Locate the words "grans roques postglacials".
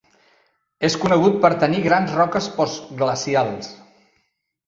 1.83-3.71